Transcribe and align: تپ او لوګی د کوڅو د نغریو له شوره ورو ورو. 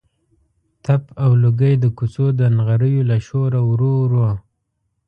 تپ 0.83 1.03
او 1.23 1.31
لوګی 1.43 1.73
د 1.83 1.85
کوڅو 1.97 2.25
د 2.39 2.41
نغریو 2.57 3.07
له 3.09 3.17
شوره 3.27 3.59
ورو 3.69 3.91
ورو. 4.01 4.27